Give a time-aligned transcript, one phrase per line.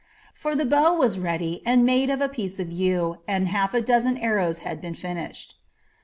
[0.33, 3.81] For the bow was ready and made of a piece of yew, and half a
[3.83, 5.59] dozen arrows had been finished.